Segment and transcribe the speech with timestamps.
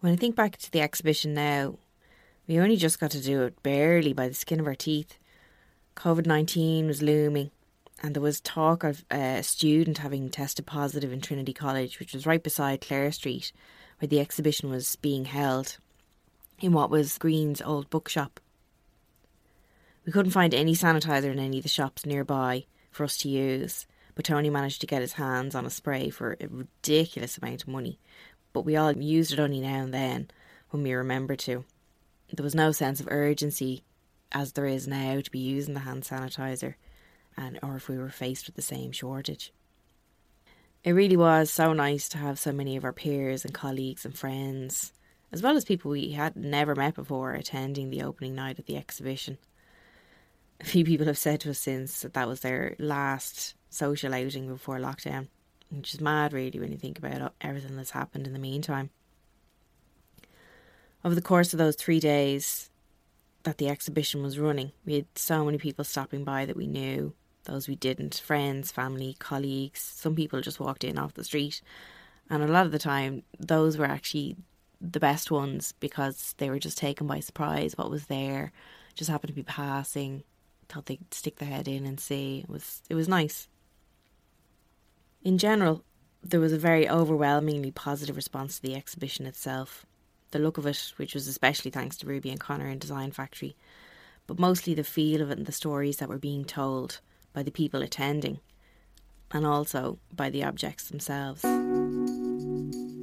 [0.00, 1.74] When I think back to the exhibition now,
[2.46, 5.18] we only just got to do it barely by the skin of our teeth.
[5.94, 7.50] COVID 19 was looming,
[8.02, 12.24] and there was talk of a student having tested positive in Trinity College, which was
[12.24, 13.52] right beside Clare Street,
[13.98, 15.76] where the exhibition was being held,
[16.60, 18.40] in what was Greene's old bookshop.
[20.06, 23.86] We couldn't find any sanitizer in any of the shops nearby for us to use,
[24.14, 27.68] but Tony managed to get his hands on a spray for a ridiculous amount of
[27.68, 27.98] money.
[28.52, 30.30] But we all used it only now and then
[30.70, 31.64] when we remembered to.
[32.32, 33.82] There was no sense of urgency
[34.32, 36.74] as there is now to be using the hand sanitizer
[37.36, 39.52] and or if we were faced with the same shortage.
[40.82, 44.16] It really was so nice to have so many of our peers and colleagues and
[44.16, 44.92] friends,
[45.30, 48.76] as well as people we had never met before, attending the opening night of the
[48.76, 49.36] exhibition.
[50.60, 54.48] A few people have said to us since that that was their last social outing
[54.48, 55.28] before lockdown,
[55.70, 58.90] which is mad, really, when you think about everything that's happened in the meantime.
[61.04, 62.70] Over the course of those three days
[63.44, 67.14] that the exhibition was running, we had so many people stopping by that we knew,
[67.44, 69.80] those we didn't, friends, family, colleagues.
[69.80, 71.62] Some people just walked in off the street.
[72.28, 74.36] And a lot of the time, those were actually
[74.80, 77.76] the best ones because they were just taken by surprise.
[77.76, 78.52] What was there
[78.94, 80.22] just happened to be passing.
[80.68, 82.40] Thought they'd stick their head in and see.
[82.44, 83.48] It was it was nice.
[85.22, 85.84] In general,
[86.22, 89.84] there was a very overwhelmingly positive response to the exhibition itself.
[90.30, 93.54] The look of it, which was especially thanks to Ruby and Connor in Design Factory,
[94.26, 97.00] but mostly the feel of it and the stories that were being told
[97.34, 98.40] by the people attending,
[99.30, 101.42] and also by the objects themselves.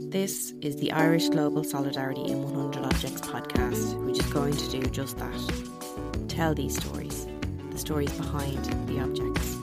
[0.09, 4.81] This is the Irish Global Solidarity in 100 Objects podcast, which is going to do
[4.89, 7.27] just that tell these stories,
[7.71, 9.56] the stories behind the objects.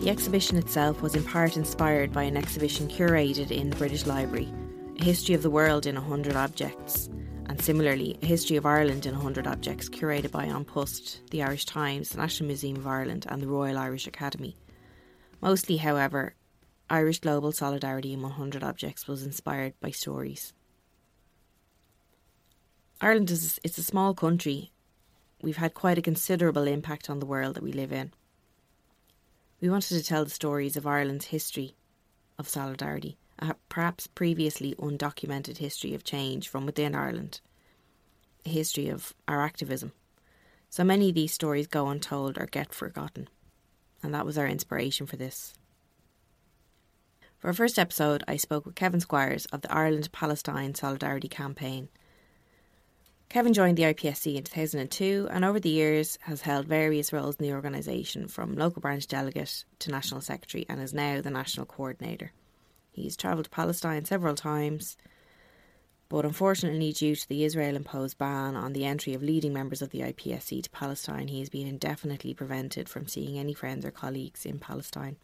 [0.00, 4.50] The exhibition itself was in part inspired by an exhibition curated in the British Library,
[4.98, 7.10] A History of the World in 100 Objects,
[7.50, 11.66] and similarly, A History of Ireland in 100 Objects, curated by An Post, the Irish
[11.66, 14.56] Times, the National Museum of Ireland, and the Royal Irish Academy.
[15.42, 16.34] Mostly, however,
[16.88, 20.54] Irish Global Solidarity in 100 Objects was inspired by stories.
[23.02, 24.72] Ireland is it's a small country.
[25.42, 28.14] We've had quite a considerable impact on the world that we live in.
[29.60, 31.74] We wanted to tell the stories of Ireland's history
[32.38, 37.40] of solidarity, a perhaps previously undocumented history of change from within Ireland,
[38.46, 39.92] a history of our activism.
[40.70, 43.28] So many of these stories go untold or get forgotten,
[44.02, 45.52] and that was our inspiration for this.
[47.36, 51.90] For our first episode, I spoke with Kevin Squires of the Ireland Palestine Solidarity Campaign
[53.30, 57.46] Kevin joined the IPSC in 2002 and over the years has held various roles in
[57.46, 62.32] the organisation from local branch delegate to national secretary and is now the national coordinator.
[62.90, 64.96] He's travelled to Palestine several times,
[66.08, 69.90] but unfortunately, due to the Israel imposed ban on the entry of leading members of
[69.90, 74.44] the IPSC to Palestine, he has been indefinitely prevented from seeing any friends or colleagues
[74.44, 75.14] in Palestine.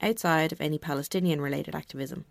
[0.00, 2.24] Outside of any Palestinian related activism,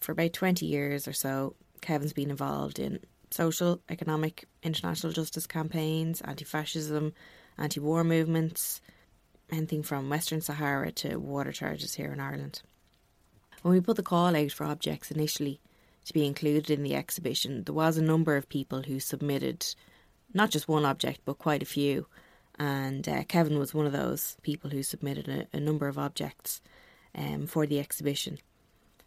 [0.00, 3.00] for about 20 years or so, Kevin's been involved in
[3.30, 7.12] social, economic, international justice campaigns, anti fascism,
[7.58, 8.80] anti war movements,
[9.50, 12.62] anything from Western Sahara to water charges here in Ireland.
[13.62, 15.60] When we put the call out for objects initially
[16.06, 19.66] to be included in the exhibition, there was a number of people who submitted
[20.34, 22.06] not just one object but quite a few.
[22.58, 26.60] And uh, Kevin was one of those people who submitted a, a number of objects
[27.14, 28.38] um, for the exhibition.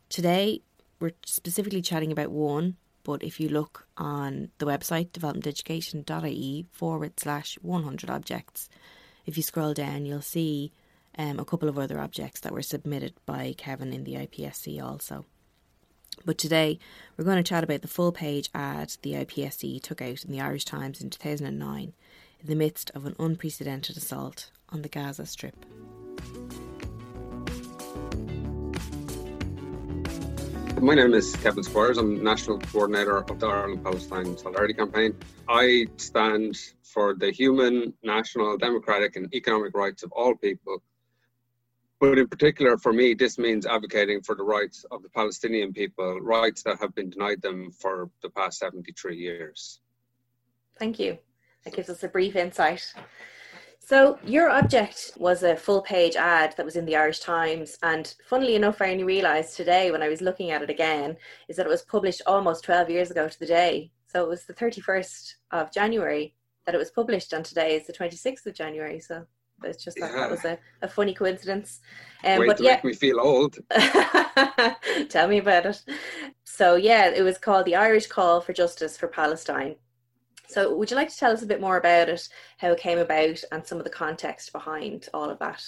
[0.10, 0.62] Today,
[1.00, 7.56] we're specifically chatting about one, but if you look on the website developmenteducation.ie forward slash
[7.62, 8.70] 100 objects,
[9.26, 10.72] if you scroll down, you'll see
[11.18, 15.26] um, a couple of other objects that were submitted by Kevin in the IPSC also.
[16.24, 16.80] But today
[17.18, 20.42] we're going to chat about the full page ad the IPSC took out in the
[20.42, 21.94] Irish Times in 2009
[22.40, 25.66] in the midst of an unprecedented assault on the Gaza Strip.
[30.82, 31.98] My name is Kevin Squires.
[31.98, 35.16] I'm National Coordinator of the Ireland Palestine Solidarity Campaign.
[35.48, 40.84] I stand for the human, national, democratic, and economic rights of all people.
[42.00, 46.20] But in particular, for me, this means advocating for the rights of the Palestinian people,
[46.20, 49.80] rights that have been denied them for the past 73 years.
[50.78, 51.18] Thank you.
[51.64, 52.94] That gives us a brief insight.
[53.86, 58.16] So your object was a full page ad that was in the Irish Times, and
[58.28, 61.16] funnily enough, I only realised today when I was looking at it again
[61.50, 63.92] is that it was published almost twelve years ago to the day.
[64.08, 66.34] So it was the thirty first of January
[66.66, 69.00] that it was published, and today is the twenty sixth of January.
[69.00, 69.24] So
[69.64, 70.18] It's just that yeah.
[70.18, 71.82] that was a, a funny coincidence.
[72.24, 73.60] Um, Way but yeah, make me feel old.
[75.10, 75.84] tell me about it.
[76.44, 79.76] So yeah, it was called the Irish Call for Justice for Palestine.
[80.48, 82.28] So would you like to tell us a bit more about it,
[82.58, 85.64] how it came about, and some of the context behind all of that?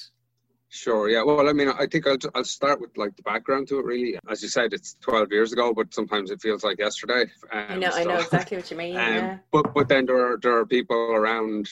[0.70, 1.10] Sure.
[1.10, 1.24] Yeah.
[1.24, 3.86] Well, I mean, I think I'll I'll start with like the background to it.
[3.86, 7.22] Really, as you said, it's 12 years ago, but sometimes it feels like yesterday.
[7.54, 7.90] Um, I know.
[7.90, 8.96] So, I know exactly what you mean.
[8.98, 9.38] Um, yeah.
[9.52, 11.70] But but then there are there are people around,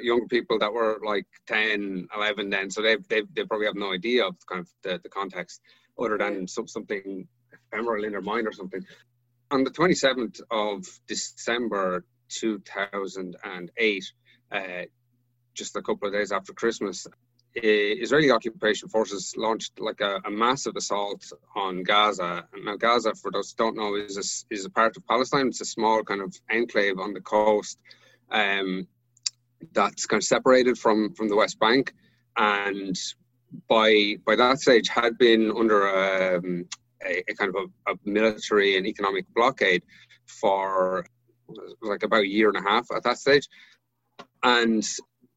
[0.00, 3.92] young people that were like 10, 11 then, so they they they probably have no
[3.92, 5.60] idea of kind of the, the context,
[5.98, 8.84] other than some, something ephemeral in their mind or something.
[9.50, 14.12] On the 27th of December 2008,
[14.52, 14.58] uh,
[15.54, 17.06] just a couple of days after Christmas,
[17.62, 21.24] Israeli occupation forces launched like a, a, massive assault
[21.54, 22.46] on Gaza.
[22.62, 24.16] Now, Gaza, for those who don't know, is
[24.50, 25.48] a, is a part of Palestine.
[25.48, 27.78] It's a small kind of enclave on the coast
[28.30, 28.86] um,
[29.72, 31.94] that's kind of separated from from the West Bank,
[32.36, 32.96] and
[33.68, 35.88] by by that stage had been under
[36.36, 36.66] um,
[37.04, 39.82] a, a, kind of a, a military and economic blockade
[40.26, 41.06] for
[41.82, 43.48] like about a year and a half at that stage,
[44.42, 44.86] and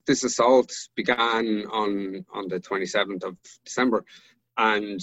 [0.06, 4.04] this assault began on on the 27th of December,
[4.58, 5.02] and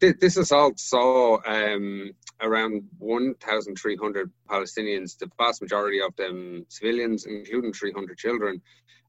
[0.00, 2.10] th- this assault saw um,
[2.40, 8.60] around 1,300 Palestinians, the vast majority of them civilians, including 300 children,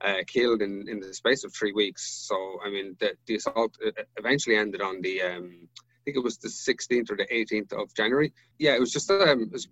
[0.02, 2.28] uh, killed in, in the space of three weeks.
[2.28, 6.24] So, I mean, the, the assault uh, eventually ended on the, um, I think it
[6.24, 8.34] was the 16th or the 18th of January.
[8.60, 9.68] Yeah, it was just um, it was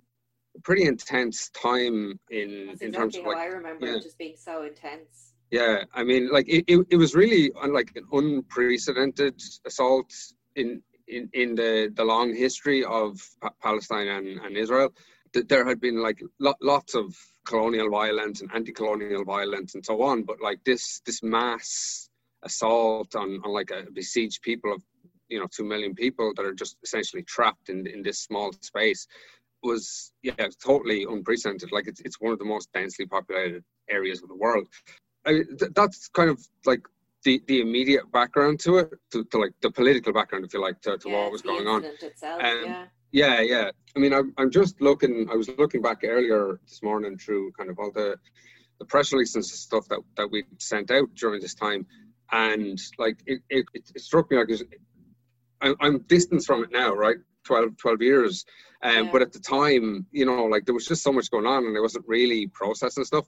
[0.64, 3.96] pretty intense time in, That's in exactly terms of like, I remember yeah.
[3.96, 5.34] it just being so intense.
[5.52, 10.12] Yeah, I mean, like it, it, it was really uh, like an unprecedented assault
[10.56, 13.20] in in, in the, the long history of
[13.62, 14.94] Palestine and, and Israel.
[15.34, 17.16] There had been like lo- lots of
[17.46, 22.10] colonial violence and anti-colonial violence and so on, but like this this mass
[22.44, 24.82] assault on, on like a besieged people of
[25.30, 29.08] you know two million people that are just essentially trapped in in this small space
[29.64, 30.34] was yeah
[30.64, 31.72] totally unprecedented.
[31.72, 34.68] Like it's it's one of the most densely populated areas of the world.
[35.26, 36.82] I, th- that's kind of like
[37.24, 40.82] the, the immediate background to it, to, to like the political background, if you like,
[40.82, 41.86] to, to yeah, what was going on.
[41.86, 42.86] Itself, um, yeah.
[43.12, 43.72] yeah, yeah.
[43.96, 45.30] I mean, I'm, I'm just looking.
[45.32, 48.18] I was looking back earlier this morning through kind of all the
[48.80, 51.86] the press releases and stuff that that we sent out during this time,
[52.32, 54.50] and like it, it, it struck me like
[55.62, 57.18] I'm, I'm distanced from it now, right?
[57.46, 58.46] 12, 12 years.
[58.84, 59.12] Um, yeah.
[59.12, 61.76] But at the time, you know, like there was just so much going on and
[61.76, 63.26] I wasn't really processing stuff.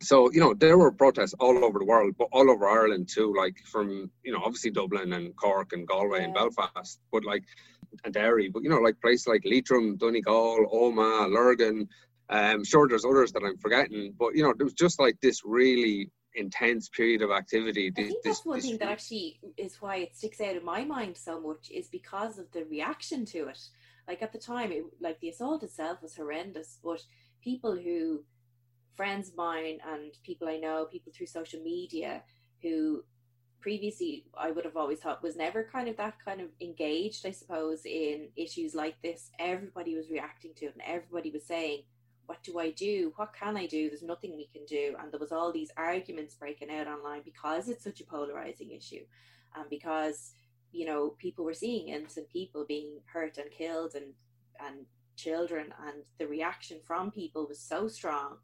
[0.00, 3.34] So, you know, there were protests all over the world, but all over Ireland too,
[3.36, 6.24] like from, you know, obviously Dublin and Cork and Galway yeah.
[6.26, 7.44] and Belfast, but like,
[8.04, 11.88] and Derry, but, you know, like places like Leitrim, Donegal, Omagh, Lurgan.
[12.28, 15.40] Um, sure, there's others that I'm forgetting, but, you know, there was just like this
[15.42, 17.88] really intense period of activity.
[17.88, 21.16] I think that's one thing that actually is why it sticks out in my mind
[21.16, 23.58] so much is because of the reaction to it.
[24.08, 27.02] Like at the time, it, like the assault itself was horrendous, but
[27.42, 28.24] people who,
[28.96, 32.22] friends of mine and people I know, people through social media
[32.62, 33.04] who
[33.60, 37.32] previously I would have always thought was never kind of that kind of engaged, I
[37.32, 39.30] suppose, in issues like this.
[39.38, 41.82] Everybody was reacting to it and everybody was saying,
[42.28, 43.12] what do I do?
[43.16, 43.88] What can I do?
[43.88, 44.94] There's nothing we can do.
[45.00, 49.04] And there was all these arguments breaking out online because it's such a polarizing issue,
[49.56, 50.32] and because
[50.72, 54.12] you know people were seeing innocent people being hurt and killed, and
[54.60, 58.36] and children, and the reaction from people was so strong.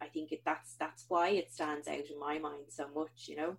[0.00, 3.26] I think it, that's that's why it stands out in my mind so much.
[3.26, 3.56] You know.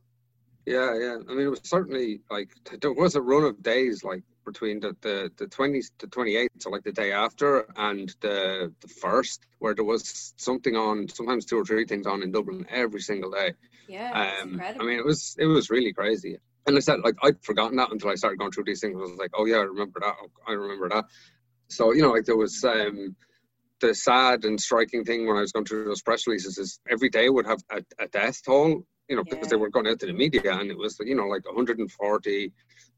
[0.66, 1.18] Yeah, yeah.
[1.28, 2.50] I mean, it was certainly like
[2.82, 6.52] there was a run of days like between the the the twentieth to twenty eighth,
[6.60, 11.46] so like the day after, and the the first, where there was something on, sometimes
[11.46, 13.54] two or three things on in Dublin every single day.
[13.88, 16.38] Yeah, um, I mean, it was it was really crazy.
[16.68, 18.96] And I said, like, I'd forgotten that until I started going through these things.
[18.96, 20.16] I was like, oh yeah, I remember that.
[20.48, 21.06] I remember that.
[21.68, 23.16] So you know, like there was um,
[23.82, 27.10] the sad and striking thing when I was going through those press releases is every
[27.10, 29.34] day would have a, a death toll you know, yeah.
[29.34, 32.54] because they were going out to the media and it was, you know, like 140,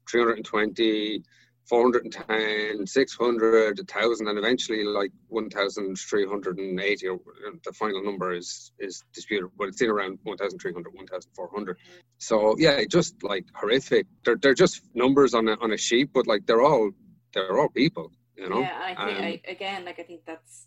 [0.08, 1.22] 320,
[1.64, 7.20] 410, 600, 1,000, and eventually like 1,380, or
[7.64, 11.78] the final number is is disputed, but it's in around 1,300, 1,400.
[12.18, 14.06] So yeah, just like horrific.
[14.24, 16.90] They're, they're just numbers on a, on a sheet, but like they're all
[17.32, 18.60] they're all people, you know.
[18.60, 20.66] Yeah, I think um, I, again, like I think that's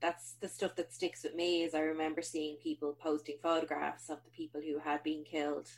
[0.00, 1.62] that's the stuff that sticks with me.
[1.62, 5.68] Is I remember seeing people posting photographs of the people who had been killed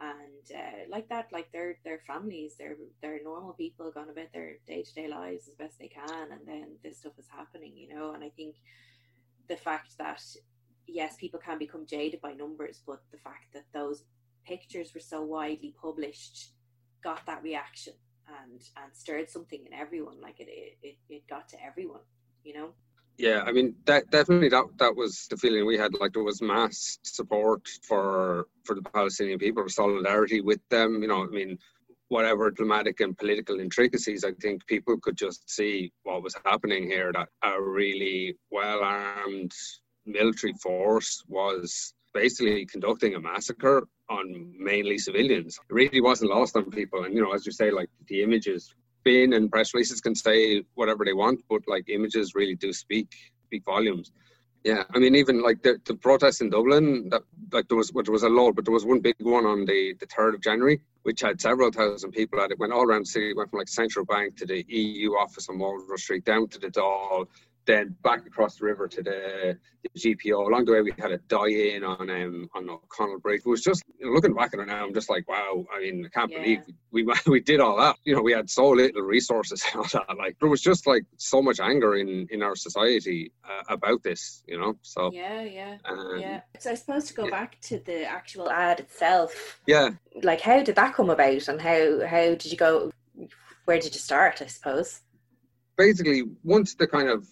[0.00, 4.54] and uh, like that like their their families they're they're normal people going about their
[4.66, 8.12] day-to-day lives as best they can and then this stuff is happening you know?
[8.12, 8.56] And i think
[9.48, 10.22] the fact that
[10.86, 14.04] yes people can become jaded by numbers but the fact that those
[14.46, 16.52] pictures were so widely published
[17.04, 17.92] got that reaction
[18.42, 20.48] and and stirred something in everyone like it
[20.82, 22.00] it, it got to everyone
[22.42, 22.70] you know
[23.18, 26.40] yeah i mean that definitely that that was the feeling we had like there was
[26.42, 31.58] mass support for for the palestinian people solidarity with them you know i mean
[32.10, 37.12] whatever diplomatic and political intricacies, I think people could just see what was happening here.
[37.12, 39.52] That a really well armed
[40.04, 45.58] military force was basically conducting a massacre on mainly civilians.
[45.70, 47.04] It really wasn't lost on people.
[47.04, 48.74] And, you know, as you say, like the images,
[49.04, 53.14] Bin and press releases can say whatever they want, but like images really do speak,
[53.46, 54.12] speak volumes.
[54.62, 58.04] Yeah, I mean, even like the, the protests in Dublin, that like there was well,
[58.04, 60.42] there was a lot, but there was one big one on the the third of
[60.42, 62.58] January, which had several thousand people at it.
[62.58, 65.56] Went all around the city, went from like Central Bank to the EU office on
[65.56, 67.26] Marlborough Street, down to the Dáil,
[67.70, 70.46] then back across the river to the, the GPO.
[70.46, 73.42] Along the way, we had a die-in on um, on O'Connell Bridge.
[73.46, 75.64] It was just you know, looking back at it now, I'm just like, wow.
[75.72, 76.38] I mean, I can't yeah.
[76.38, 77.96] believe we, we we did all that.
[78.04, 80.16] You know, we had so little resources and all that.
[80.18, 84.42] Like there was just like so much anger in in our society uh, about this.
[84.46, 86.40] You know, so yeah, yeah, um, yeah.
[86.58, 87.30] So I suppose to go yeah.
[87.30, 89.60] back to the actual ad itself.
[89.66, 89.90] Yeah.
[90.22, 92.90] Like, how did that come about, and how how did you go?
[93.66, 94.42] Where did you start?
[94.42, 95.02] I suppose
[95.80, 97.26] basically once the kind of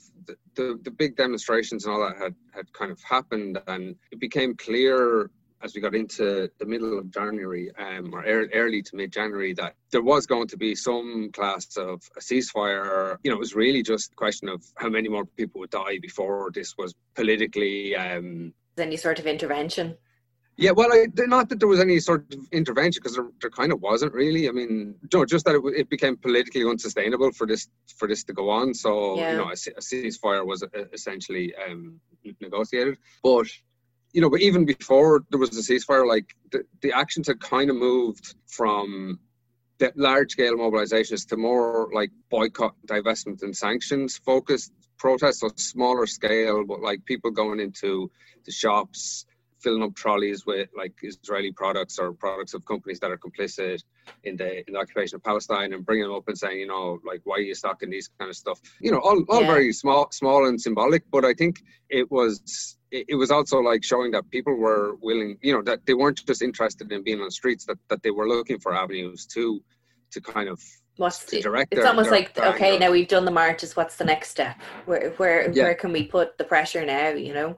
[0.54, 4.54] the, the big demonstrations and all that had, had kind of happened, and it became
[4.56, 5.30] clear
[5.62, 9.74] as we got into the middle of January um, or early to mid January that
[9.90, 13.16] there was going to be some class of a ceasefire.
[13.22, 15.98] You know, it was really just a question of how many more people would die
[16.00, 17.96] before this was politically.
[17.96, 19.96] Um, any sort of intervention?
[20.60, 23.70] Yeah, well, I, not that there was any sort of intervention because there, there, kind
[23.70, 24.48] of wasn't really.
[24.48, 28.32] I mean, know, just that it, it, became politically unsustainable for this for this to
[28.32, 28.74] go on.
[28.74, 29.30] So yeah.
[29.30, 32.00] you know, a, a, ceasefire was essentially um,
[32.40, 32.98] negotiated.
[33.22, 33.46] But
[34.12, 37.70] you know, but even before there was a ceasefire, like the, the actions had kind
[37.70, 39.20] of moved from
[39.78, 46.06] the large scale mobilizations to more like boycott, divestment, and sanctions focused protests, so smaller
[46.06, 48.10] scale, but like people going into
[48.44, 49.24] the shops
[49.60, 53.82] filling up trolleys with like Israeli products or products of companies that are complicit
[54.24, 56.98] in the in the occupation of Palestine and bringing them up and saying, you know,
[57.04, 58.60] like why are you stocking these kind of stuff?
[58.80, 59.46] You know, all, all yeah.
[59.46, 61.02] very small, small and symbolic.
[61.10, 65.52] But I think it was it, was also like showing that people were willing, you
[65.52, 68.28] know, that they weren't just interested in being on the streets, that that they were
[68.28, 69.62] looking for avenues to
[70.10, 70.62] to kind of
[70.96, 73.76] what's to direct it's their, almost their, like their okay now we've done the marches
[73.76, 75.62] what's the next step where where yeah.
[75.62, 77.56] where can we put the pressure now you know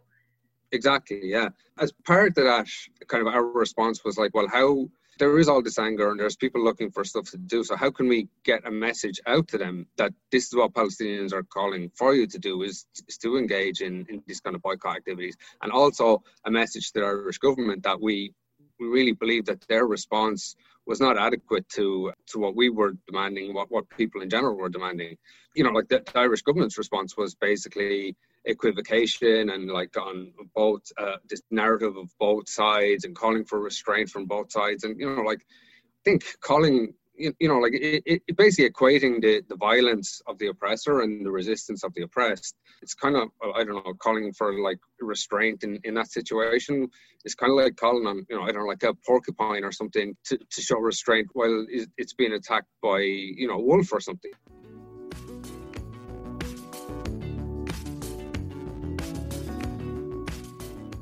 [0.72, 1.48] Exactly, yeah.
[1.78, 2.66] As part of that,
[3.08, 6.36] kind of our response was like, well, how there is all this anger and there's
[6.36, 7.62] people looking for stuff to do.
[7.62, 11.32] So how can we get a message out to them that this is what Palestinians
[11.34, 14.62] are calling for you to do is, is to engage in, in these kind of
[14.62, 18.32] boycott activities and also a message to the Irish government that we
[18.80, 23.52] we really believe that their response was not adequate to to what we were demanding,
[23.52, 25.18] what, what people in general were demanding.
[25.54, 28.16] You know, like the, the Irish government's response was basically
[28.46, 34.08] equivocation and like on both uh, this narrative of both sides and calling for restraint
[34.08, 38.22] from both sides and you know like I think calling you, you know like it,
[38.26, 42.56] it basically equating the, the violence of the oppressor and the resistance of the oppressed.
[42.82, 46.88] It's kind of i don't know calling for like restraint in, in that situation.
[47.24, 49.72] It's kind of like calling on you know i don't know like a porcupine or
[49.72, 54.00] something to, to show restraint while it's being attacked by you know a wolf or
[54.00, 54.32] something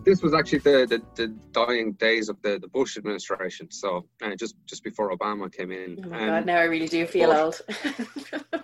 [0.08, 3.70] this was actually the, the, the, dying days of the, the Bush administration.
[3.70, 6.02] So uh, just just before Obama came in.
[6.04, 6.46] Oh my um, God!
[6.46, 7.60] Now I really do feel but, old.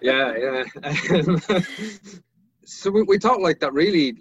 [0.03, 1.61] yeah, yeah.
[2.65, 3.75] so we, we thought like that.
[3.75, 4.17] Really,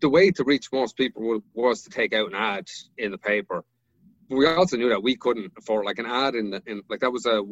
[0.00, 3.64] the way to reach most people was to take out an ad in the paper.
[4.28, 7.00] But we also knew that we couldn't afford like an ad in the in like
[7.00, 7.42] that was a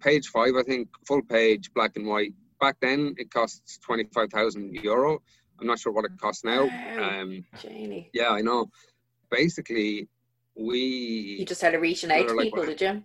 [0.00, 2.32] page five, I think, full page, black and white.
[2.60, 5.20] Back then, it costs twenty five thousand euro
[5.60, 6.62] I'm not sure what it costs now.
[6.98, 8.10] Um, Janie.
[8.12, 8.70] Yeah, I know.
[9.30, 10.08] Basically,
[10.56, 11.36] we.
[11.40, 13.02] You just had to reach out to like, people, did you?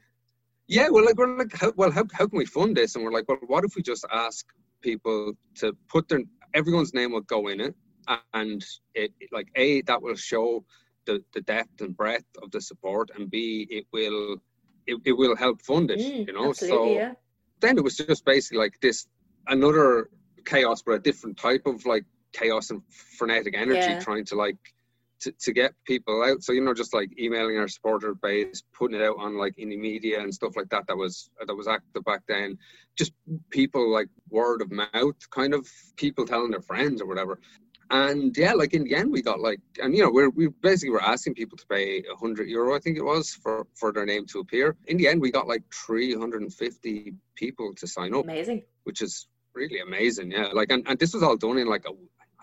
[0.67, 2.95] Yeah, well, like we're like, how, well, how how can we fund this?
[2.95, 4.45] And we're like, well, what if we just ask
[4.81, 6.21] people to put their
[6.53, 7.75] everyone's name will go in it,
[8.33, 10.65] and it like a that will show
[11.05, 14.38] the the depth and breadth of the support, and b it will
[14.88, 16.00] it, it will help fund it.
[16.00, 17.13] Mm, you know, so yeah.
[17.59, 19.07] then it was just basically like this
[19.47, 20.09] another
[20.45, 22.81] chaos, but a different type of like chaos and
[23.17, 23.99] frenetic energy yeah.
[23.99, 24.57] trying to like
[25.21, 26.43] to, to get people out.
[26.43, 29.69] So you know, just like emailing our supporter base, putting it out on like in
[29.69, 30.87] the media and stuff like that.
[30.87, 32.57] That was that was active back then.
[32.97, 33.13] Just
[33.49, 37.39] people like word of mouth, kind of people telling their friends or whatever.
[37.91, 40.89] And yeah, like in the end, we got like, and you know, we're, we basically
[40.89, 44.07] were asking people to pay a hundred euro, I think it was, for, for their
[44.07, 44.75] name to appear.
[44.87, 48.23] In the end, we got like 350 people to sign up.
[48.23, 48.63] Amazing.
[48.85, 50.31] Which is really amazing.
[50.31, 50.47] Yeah.
[50.51, 51.91] Like, and, and this was all done in like a,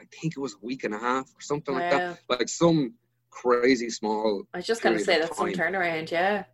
[0.02, 2.18] I think it was a week and a half or something like that.
[2.28, 2.94] Like some
[3.30, 4.44] crazy small.
[4.52, 6.10] I was just going to say that's some turnaround.
[6.10, 6.44] Yeah.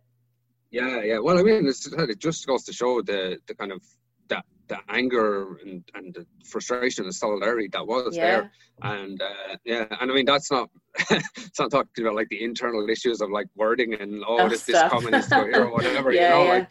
[0.71, 1.01] Yeah.
[1.01, 1.19] Yeah.
[1.19, 3.81] Well, I mean, it just goes to show the, the kind of
[4.27, 8.23] that the anger and, and the frustration and solidarity that was yeah.
[8.23, 8.51] there.
[8.83, 10.69] And uh, yeah, and I mean that's not
[11.09, 14.63] it's not talking about like the internal issues of like wording and oh, oh this,
[14.63, 16.13] this communist or whatever.
[16.13, 16.59] yeah, you know, yeah.
[16.59, 16.69] like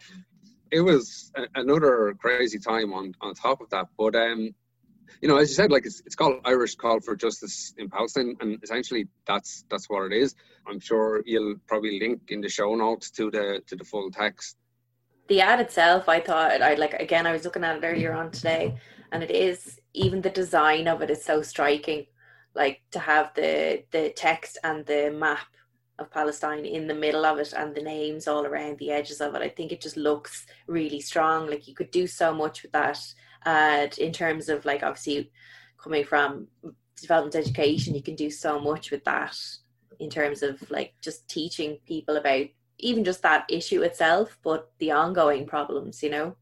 [0.71, 3.87] it was a, another crazy time on on top of that.
[3.97, 4.51] But um,
[5.21, 8.35] you know, as you said, like it's, it's called Irish Call for Justice in Palestine,
[8.41, 10.35] and essentially that's that's what it is.
[10.67, 14.57] I'm sure you'll probably link in the show notes to the to the full text
[15.29, 17.25] the ad itself, I thought I like again.
[17.25, 18.77] I was looking at it earlier on today,
[19.11, 22.07] and it is even the design of it is so striking.
[22.55, 25.47] Like to have the the text and the map
[25.99, 29.35] of Palestine in the middle of it and the names all around the edges of
[29.35, 29.41] it.
[29.41, 31.47] I think it just looks really strong.
[31.47, 32.99] Like you could do so much with that
[33.45, 35.31] ad in terms of like obviously
[35.77, 36.47] coming from
[36.99, 39.37] development education, you can do so much with that
[39.99, 42.45] in terms of like just teaching people about
[42.79, 46.35] even just that issue itself, but the ongoing problems, you know.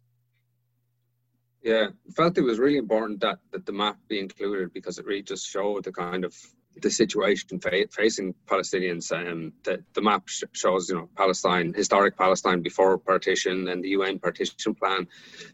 [1.63, 5.23] Yeah, felt it was really important that, that the map be included because it really
[5.23, 6.35] just showed the kind of
[6.81, 9.11] the situation fa- facing Palestinians.
[9.11, 13.89] Um, the, the map sh- shows, you know, Palestine, historic Palestine before partition and the
[13.89, 15.07] UN partition plan.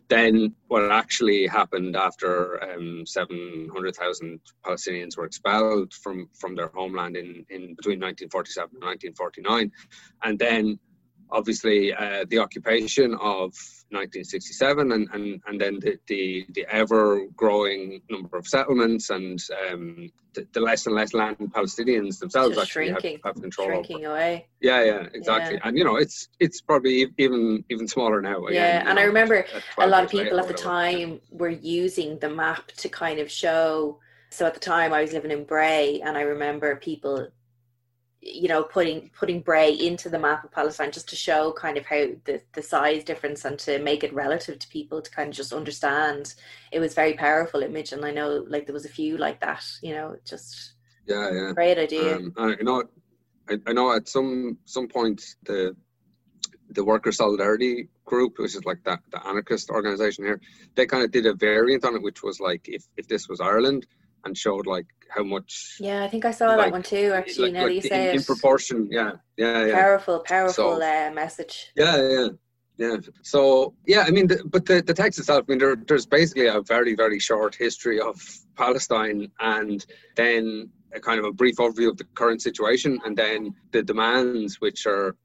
[0.07, 7.45] Then what actually happened after um, 700,000 Palestinians were expelled from, from their homeland in,
[7.49, 9.71] in between 1947 and 1949.
[10.23, 10.79] And then
[11.33, 13.53] obviously uh, the occupation of
[13.89, 20.11] 1967 and, and, and then the, the, the ever growing number of settlements and um,
[20.33, 24.15] the, the, less and less land Palestinians themselves Just actually have, have control shrinking over.
[24.15, 24.47] away.
[24.61, 25.55] Yeah, yeah, exactly.
[25.55, 25.67] Yeah.
[25.67, 28.45] And you know, it's it's probably even even smaller now.
[28.45, 29.45] Again, yeah, and know, I remember
[29.77, 33.99] a lot of people at the time were using the map to kind of show.
[34.31, 37.27] So at the time, I was living in Bray, and I remember people
[38.25, 41.85] you know putting putting Bray into the map of Palestine just to show kind of
[41.85, 45.35] how the the size difference and to make it relative to people to kind of
[45.35, 46.33] just understand
[46.71, 47.91] it was very powerful image.
[47.91, 50.73] And I know like there was a few like that you know just
[51.05, 51.51] yeah yeah.
[51.53, 52.15] great idea.
[52.15, 52.83] Um, I know
[53.49, 55.75] I, I know at some some point the
[56.69, 60.39] the worker solidarity group which is like that the anarchist organization here
[60.75, 63.41] they kind of did a variant on it which was like if if this was
[63.41, 63.85] Ireland
[64.25, 65.77] and showed like how much.
[65.79, 67.11] Yeah, I think I saw like, that one too.
[67.13, 68.15] Actually, like, now like you say in, it.
[68.15, 68.87] in proportion.
[68.91, 69.73] Yeah, yeah, yeah.
[69.73, 71.71] Powerful, powerful so, uh, message.
[71.75, 72.27] Yeah, yeah.
[72.77, 72.97] Yeah.
[73.21, 76.47] So yeah, I mean, the, but the, the text itself, I mean, there, there's basically
[76.47, 78.19] a very very short history of
[78.55, 83.53] Palestine, and then a kind of a brief overview of the current situation, and then
[83.71, 85.15] the demands, which are,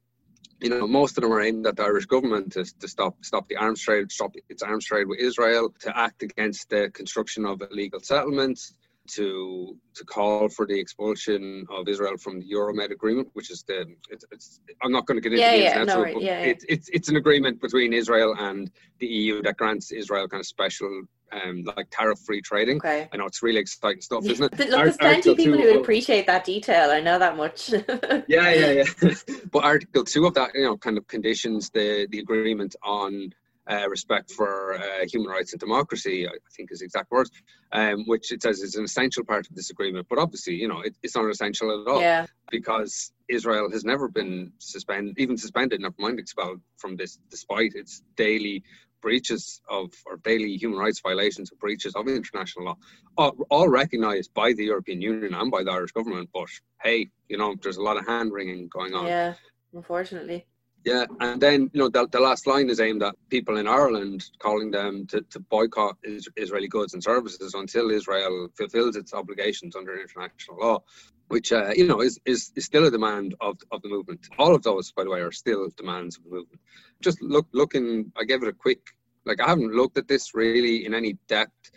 [0.60, 3.48] you know, most of them are aimed at the Irish government to, to stop stop
[3.48, 7.62] the arms trade, stop its arms trade with Israel, to act against the construction of
[7.70, 8.74] illegal settlements,
[9.08, 13.86] to to call for the expulsion of Israel from the Euromed agreement, which is the
[14.10, 16.64] it's, it's I'm not going to get into yeah, the yeah, no, but yeah, it's
[16.68, 21.02] it's it's an agreement between Israel and the EU that grants Israel kind of special
[21.32, 22.78] um, like tariff-free trading.
[22.78, 23.08] Okay.
[23.12, 24.58] I know it's really exciting stuff, isn't it?
[24.58, 26.90] Look, there's plenty of people who would appreciate that detail.
[26.90, 27.70] I know that much.
[27.70, 28.84] yeah, yeah, yeah.
[29.52, 33.32] but Article Two of that, you know, kind of conditions the the agreement on
[33.70, 37.30] uh, respect for uh, human rights and democracy, I think is exact words,
[37.72, 40.06] um, which it says is an essential part of this agreement.
[40.08, 42.26] But obviously, you know, it, it's not essential at all yeah.
[42.50, 48.02] because Israel has never been suspended, even suspended, never mind expelled from this, despite its
[48.16, 48.64] daily
[49.00, 52.76] breaches of or daily human rights violations or breaches of international law,
[53.16, 56.28] all, all recognised by the European Union and by the Irish government.
[56.32, 56.48] But
[56.82, 59.06] hey, you know, there's a lot of hand wringing going on.
[59.06, 59.34] Yeah,
[59.72, 60.46] unfortunately.
[60.84, 64.24] Yeah, and then you know the, the last line is aimed at people in Ireland,
[64.38, 69.76] calling them to, to boycott is, Israeli goods and services until Israel fulfills its obligations
[69.76, 70.82] under international law,
[71.28, 74.28] which uh, you know is, is is still a demand of of the movement.
[74.38, 76.60] All of those, by the way, are still demands of the movement.
[77.02, 78.80] Just look looking, I gave it a quick
[79.24, 81.70] like I haven't looked at this really in any depth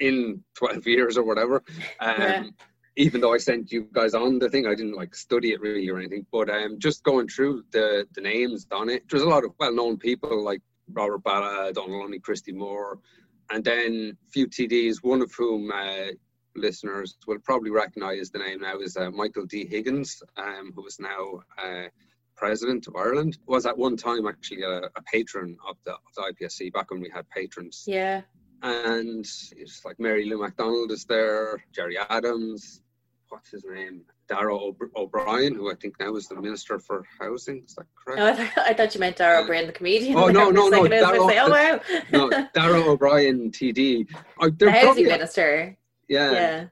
[0.00, 1.62] in 12 years or whatever.
[2.00, 2.44] Um, yeah
[3.00, 5.88] even though I sent you guys on the thing, I didn't like study it really
[5.88, 6.26] or anything.
[6.30, 9.74] But um, just going through the the names on it, there's a lot of well
[9.74, 10.60] known people like
[10.92, 12.98] Robert Ballagh, Donald Lunny, Christy Moore,
[13.50, 16.08] and then a few TDs, one of whom uh,
[16.54, 19.66] listeners will probably recognise the name now is uh, Michael D.
[19.66, 21.88] Higgins, um, who is now uh,
[22.36, 23.38] president of Ireland.
[23.46, 27.00] Was at one time actually a, a patron of the, of the IPSC back when
[27.00, 27.84] we had patrons.
[27.86, 28.22] Yeah
[28.62, 29.24] and
[29.56, 32.82] it's like Mary Lou McDonald is there, Gerry Adams,
[33.30, 34.02] what's his name?
[34.28, 37.62] Darragh O'Brien, who I think now is the Minister for Housing.
[37.66, 38.18] Is that correct?
[38.18, 40.16] No, I, th- I thought you meant Dara Ó Briain, the comedian.
[40.16, 40.86] Oh, no, no, no.
[40.86, 41.80] Darragh, say, oh, wow.
[42.12, 44.06] no, Darragh O'Brien, TD.
[44.40, 45.76] Oh, the Housing probably, Minister.
[46.08, 46.32] Yeah.
[46.32, 46.64] yeah.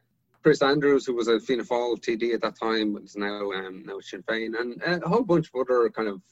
[0.43, 3.99] Chris Andrews, who was a Fianna Fáil TD at that time, is now um, now
[4.01, 6.23] Sinn Féin, and a whole bunch of other kind of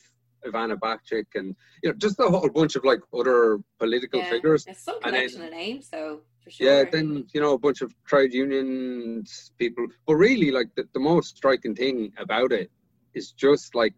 [0.47, 4.31] Ivana Bacik, and you know, just a whole bunch of like other political yeah.
[4.31, 4.65] figures.
[4.65, 6.67] There's some connection then, of names, so Sure.
[6.67, 11.01] Yeah, then you know a bunch of trade unions people, but really, like the, the
[11.01, 12.71] most striking thing about it
[13.15, 13.95] is just like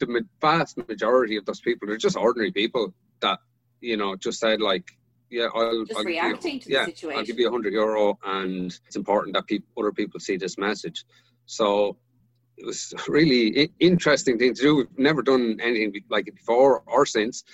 [0.00, 3.38] the vast majority of those people are just ordinary people that
[3.80, 4.90] you know just said like,
[5.30, 7.18] yeah, I'll just I'll reacting you, to yeah, the situation.
[7.18, 10.58] I'll give you a hundred euro, and it's important that people, other people see this
[10.58, 11.04] message.
[11.46, 11.96] So
[12.56, 14.76] it was really interesting thing to do.
[14.76, 17.44] We've never done anything like it before or since.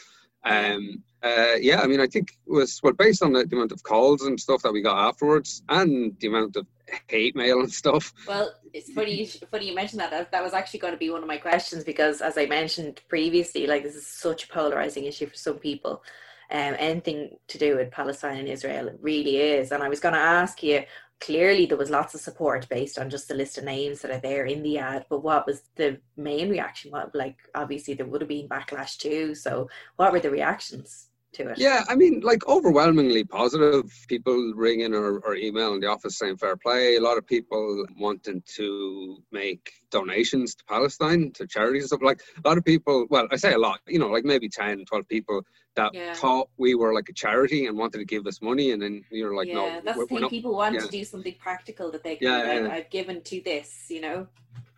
[0.45, 3.73] Um, uh, yeah, I mean, I think it was well based on the, the, amount
[3.73, 6.67] of calls and stuff that we got afterwards, and the amount of
[7.09, 8.13] hate mail and stuff.
[8.29, 9.23] Well, it's funny.
[9.23, 10.31] You, funny you mentioned that.
[10.31, 13.67] That was actually going to be one of my questions because, as I mentioned previously,
[13.67, 16.03] like this is such a polarizing issue for some people.
[16.51, 19.73] Um, anything to do with Palestine and Israel, it really is.
[19.73, 20.85] And I was going to ask you,
[21.21, 24.21] clearly there was lots of support based on just the list of names that are
[24.21, 28.21] there in the ad but what was the main reaction what like obviously there would
[28.21, 32.47] have been backlash too so what were the reactions to it yeah i mean like
[32.49, 37.19] overwhelmingly positive people ringing or, or email in the office saying fair play a lot
[37.19, 42.57] of people wanting to make donations to palestine to charities and stuff like a lot
[42.59, 45.43] of people well i say a lot you know like maybe 10 12 people
[45.77, 46.15] that yeah.
[46.15, 49.35] thought we were like a charity and wanted to give us money, and then you're
[49.35, 50.21] like, yeah, no, that's the thing.
[50.21, 50.81] Not, people want yeah.
[50.81, 52.29] to do something practical that they can.
[52.29, 54.27] Yeah, like, I've given to this, you know.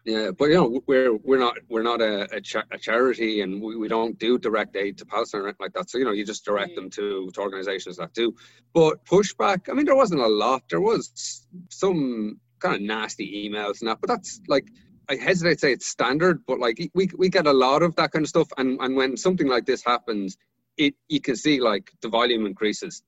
[0.07, 3.61] Yeah, but you know we're we're not we're not a, a, cha- a, charity, and
[3.61, 5.91] we, we don't do direct aid to Palestine or anything like that.
[5.91, 6.77] So you know you just direct mm.
[6.77, 8.33] them to, to organisations that do.
[8.73, 10.63] But pushback, I mean, there wasn't a lot.
[10.71, 14.69] There was some kind of nasty emails and that, but that's like
[15.09, 18.13] I hesitate to say it's standard, but like we we get a lot of that
[18.13, 20.37] kind of stuff, and and when something like this happens,
[20.77, 23.03] it you can see like the volume increases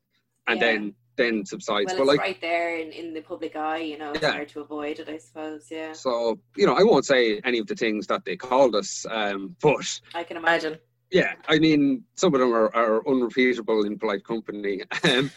[0.48, 0.66] and yeah.
[0.66, 1.92] then then subsides.
[1.92, 4.32] Well, but like right there in, in the public eye, you know, it's yeah.
[4.32, 5.66] hard to avoid it, I suppose.
[5.70, 5.92] Yeah.
[5.92, 9.54] So you know, I won't say any of the things that they called us, um,
[9.60, 10.78] but I can imagine.
[11.10, 15.30] Yeah, I mean, some of them are, are unrepeatable in polite company, um,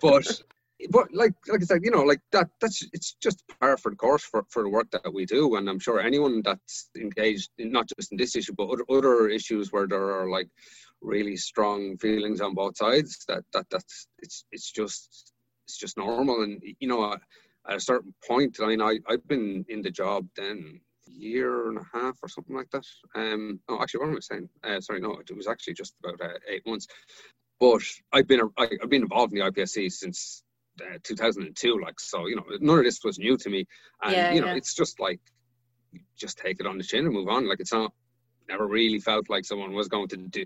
[0.00, 0.42] but
[0.90, 3.96] but like like I said, you know, like that that's it's just par for the
[3.96, 7.72] course for, for the work that we do, and I'm sure anyone that's engaged in
[7.72, 10.48] not just in this issue but other, other issues where there are like
[11.00, 13.24] really strong feelings on both sides.
[13.28, 15.32] That that that's it's it's just
[15.66, 16.42] it's just normal.
[16.42, 17.20] And you know, at,
[17.68, 21.78] at a certain point, I mean, I I've been in the job then year and
[21.78, 22.84] a half or something like that.
[23.14, 24.48] Um, no, actually, what am I saying?
[24.62, 26.86] Uh, sorry, no, it was actually just about uh, eight months.
[27.60, 27.82] But
[28.12, 30.42] I've been I, I've been involved in the IPSC since
[30.80, 31.80] uh, 2002.
[31.80, 33.66] Like so, you know, none of this was new to me.
[34.02, 34.54] And yeah, you know, yeah.
[34.54, 35.20] it's just like
[36.16, 37.48] just take it on the chin and move on.
[37.48, 37.92] Like it's not
[38.48, 40.44] never really felt like someone was going to do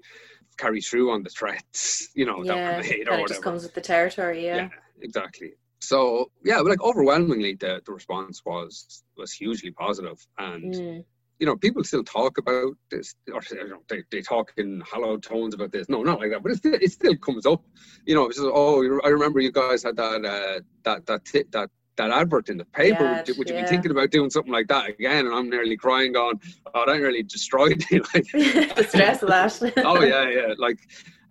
[0.58, 3.28] carry through on the threats, you know, yeah, that were made or whatever.
[3.28, 4.56] just comes with the territory, yeah.
[4.56, 4.68] yeah
[5.00, 5.52] exactly.
[5.80, 11.04] So yeah, like overwhelmingly, the, the response was was hugely positive, and mm.
[11.40, 15.16] you know, people still talk about this, or you know, they, they talk in hollow
[15.16, 15.88] tones about this.
[15.88, 17.64] No, not like that, but it still, it still comes up.
[18.06, 21.44] You know, it's just, oh, I remember you guys had that uh, that that t-
[21.50, 23.02] that that advert in the paper.
[23.02, 23.62] Yeah, would, would you yeah.
[23.62, 25.26] be thinking about doing something like that again?
[25.26, 26.40] And I'm nearly crying, going,
[26.74, 29.72] "Oh, that really destroyed me!" like the stress of that.
[29.85, 30.55] oh yeah, yeah.
[30.59, 30.78] Like,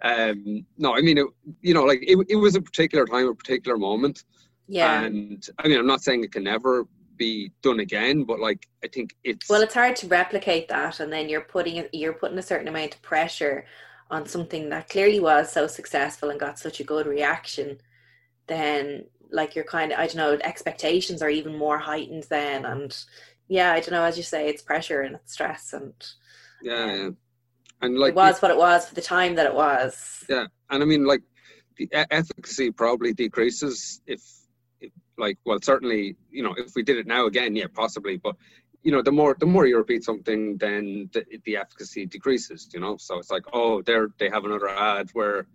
[0.03, 1.27] um, no, I mean, it,
[1.61, 4.23] you know, like it, it was a particular time, a particular moment.
[4.67, 5.03] Yeah.
[5.03, 6.85] And I mean, I'm not saying it can never
[7.17, 11.11] be done again, but like I think it's well, it's hard to replicate that, and
[11.11, 13.65] then you're putting you're putting a certain amount of pressure
[14.09, 17.79] on something that clearly was so successful and got such a good reaction.
[18.47, 22.95] Then like your kind of I don't know expectations are even more heightened then, and
[23.47, 25.93] yeah, I don't know as you say, it's pressure and it's stress and
[26.61, 27.09] yeah, yeah.
[27.81, 30.23] and like it was what it was for the time that it was.
[30.29, 31.21] Yeah, and I mean like
[31.77, 34.21] the efficacy probably decreases if,
[34.79, 38.35] if like well certainly you know if we did it now again yeah possibly but
[38.83, 42.79] you know the more the more you repeat something then the, the efficacy decreases you
[42.79, 42.97] know?
[42.97, 45.47] So it's like oh they're they have another ad where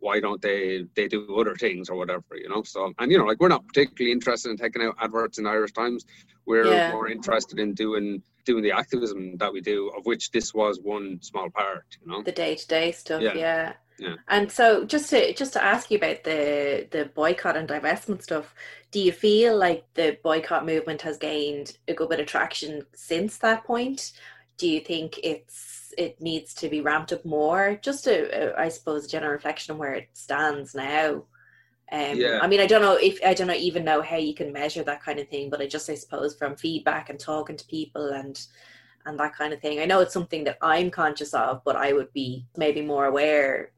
[0.00, 2.62] why don't they they do other things or whatever you know?
[2.62, 5.72] So and you know like we're not particularly interested in taking out adverts in irish
[5.72, 6.04] times.
[6.44, 6.92] We're yeah.
[6.92, 11.20] more interested in doing doing the activism that we do of which this was one
[11.22, 12.22] small part you know?
[12.22, 13.72] The day-to-day stuff yeah, yeah.
[13.98, 14.16] Yeah.
[14.28, 18.54] And so just to just to ask you about the the boycott and divestment stuff,
[18.90, 23.38] do you feel like the boycott movement has gained a good bit of traction since
[23.38, 24.12] that point?
[24.58, 27.78] Do you think it's it needs to be ramped up more?
[27.82, 31.24] Just a, a I suppose a general reflection on where it stands now.
[31.90, 32.40] Um, yeah.
[32.42, 34.82] I mean, I don't know if I don't know even know how you can measure
[34.82, 38.08] that kind of thing, but I just I suppose from feedback and talking to people
[38.10, 38.38] and
[39.06, 39.80] and that kind of thing.
[39.80, 43.70] I know it's something that I'm conscious of, but I would be maybe more aware.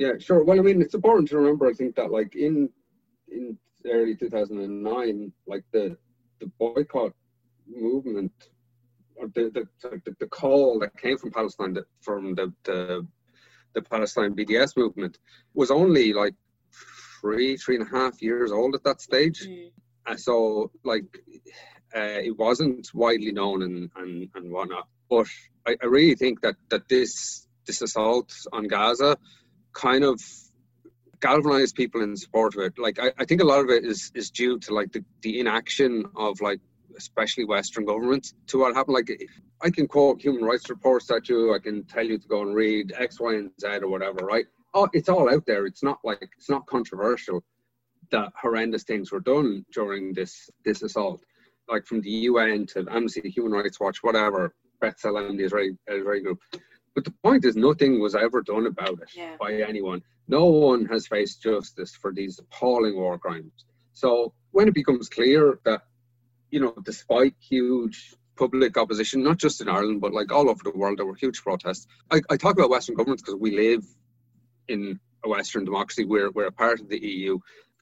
[0.00, 0.42] Yeah, sure.
[0.42, 1.68] Well, I mean, it's important to remember.
[1.68, 2.70] I think that like in
[3.28, 5.94] in early 2009, like the
[6.40, 7.12] the boycott
[7.68, 8.32] movement
[9.14, 9.50] or the
[9.82, 13.06] the, the, the call that came from Palestine that, from the, the
[13.74, 15.18] the Palestine BDS movement
[15.52, 16.34] was only like
[17.20, 19.46] three, three and a half years old at that stage.
[19.46, 19.70] Mm.
[20.06, 21.04] Uh, so, like,
[21.94, 24.88] uh, it wasn't widely known and, and, and whatnot.
[25.10, 25.26] But
[25.66, 29.16] I, I really think that, that this this assault on Gaza
[29.72, 30.20] kind of
[31.20, 32.78] galvanize people in support of it.
[32.78, 35.40] Like, I, I think a lot of it is, is due to like the, the
[35.40, 36.60] inaction of like
[36.96, 38.94] especially Western governments, to what happened.
[38.94, 39.10] Like,
[39.62, 41.54] I can quote human rights reports at you.
[41.54, 44.44] I can tell you to go and read X, Y, and Z or whatever, right?
[44.74, 45.66] oh, it's all out there.
[45.66, 47.42] It's not like it's not controversial
[48.10, 51.22] that horrendous things were done during this this assault,
[51.68, 56.40] like from the UN to Amnesty, Human Rights Watch, whatever, B'Tselem, the Israeli, Israeli group.
[56.94, 59.36] But the point is, nothing was ever done about it yeah.
[59.38, 60.02] by anyone.
[60.28, 63.64] No one has faced justice for these appalling war crimes.
[63.92, 65.82] So when it becomes clear that,
[66.50, 70.70] you know, despite huge public opposition, not just in Ireland, but like all over the
[70.70, 71.86] world, there were huge protests.
[72.10, 73.84] I, I talk about Western governments because we live
[74.68, 76.04] in a Western democracy.
[76.04, 77.38] We're we're a part of the EU,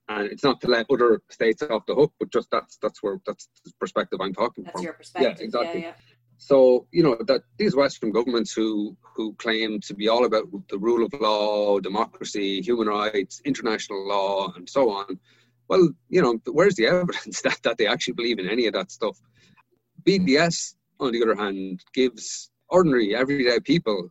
[0.09, 3.21] and it's not to let other states off the hook, but just that's that's where
[3.27, 4.83] that's the perspective I'm talking that's from.
[4.83, 5.37] your perspective.
[5.38, 5.81] Yeah, exactly.
[5.83, 5.94] Yeah, yeah.
[6.38, 10.79] So you know that these Western governments who who claim to be all about the
[10.79, 15.18] rule of law, democracy, human rights, international law, and so on.
[15.68, 18.90] Well, you know, where's the evidence that, that they actually believe in any of that
[18.90, 19.18] stuff?
[20.05, 24.11] BDS, on the other hand, gives ordinary, everyday people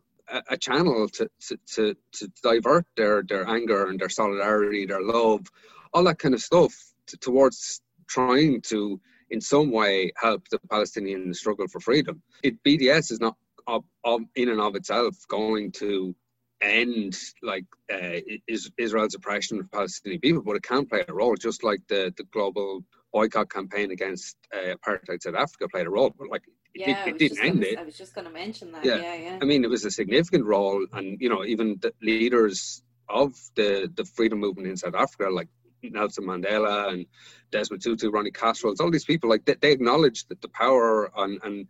[0.50, 5.46] a, channel to, to, to, to, divert their, their anger and their solidarity, their love,
[5.92, 6.74] all that kind of stuff
[7.06, 12.22] to, towards trying to, in some way, help the Palestinian struggle for freedom.
[12.42, 13.36] It, BDS is not
[13.66, 16.14] of, of, in and of itself going to
[16.60, 21.36] end like uh, is, Israel's oppression of Palestinian people, but it can play a role,
[21.36, 26.12] just like the, the global boycott campaign against uh, apartheid South Africa played a role.
[26.18, 26.42] But like
[26.74, 27.78] yeah, it, it didn't end gonna, it.
[27.78, 28.84] I was just going to mention that.
[28.84, 28.96] Yeah.
[28.96, 29.38] yeah, yeah.
[29.40, 33.90] I mean, it was a significant role, and you know, even the leaders of the
[33.94, 35.48] the freedom movement in South Africa, like
[35.82, 37.06] Nelson Mandela and
[37.50, 41.40] Desmond Tutu, Ronnie Kasrils, all these people, like they, they acknowledged that the power and
[41.44, 41.66] and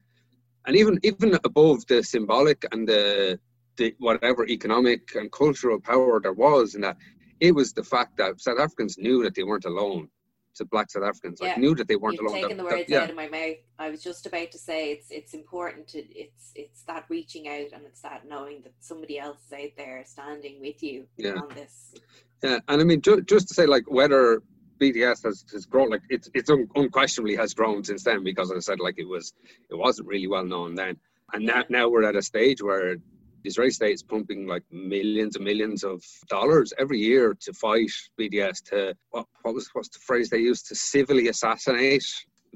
[0.66, 3.38] and even even above the symbolic and the
[3.76, 6.96] the whatever economic and cultural power there was in that,
[7.40, 10.08] it was the fact that South Africans knew that they weren't alone
[10.58, 11.40] to black South Africans.
[11.42, 11.54] Yeah.
[11.56, 12.42] I knew that they weren't You've alone.
[12.42, 13.02] Taken the words that, yeah.
[13.02, 13.56] out of my mouth.
[13.78, 17.72] I was just about to say it's it's important to it's it's that reaching out
[17.72, 21.32] and it's that knowing that somebody else is out there standing with you yeah.
[21.32, 21.94] on this.
[22.42, 24.42] Yeah, and I mean ju- just to say like whether
[24.80, 28.56] BDS has, has grown like it's it's un- unquestionably has grown since then because as
[28.56, 29.32] I said like it was
[29.70, 30.96] it wasn't really well known then
[31.32, 31.52] and yeah.
[31.52, 32.96] now now we're at a stage where
[33.48, 37.90] the Israeli state is pumping like millions and millions of dollars every year to fight
[38.20, 42.04] BDS to what, what was what's the phrase they used to civilly assassinate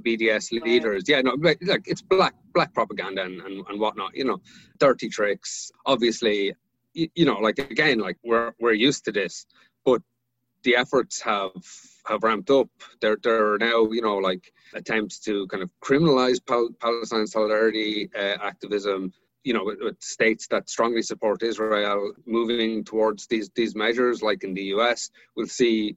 [0.04, 1.04] BDS leaders.
[1.08, 4.14] Yeah, no, like it's black black propaganda and, and, and whatnot.
[4.14, 4.38] You know,
[4.78, 5.70] dirty tricks.
[5.86, 6.54] Obviously,
[6.92, 9.46] you, you know, like again, like we're we're used to this,
[9.86, 10.02] but
[10.62, 11.52] the efforts have
[12.06, 12.68] have ramped up.
[13.00, 18.10] There, there are now, you know, like attempts to kind of criminalize Pal- Palestine solidarity
[18.14, 19.12] uh, activism,
[19.44, 24.54] you know, with, states that strongly support Israel moving towards these these measures, like in
[24.54, 25.96] the U.S., we'll see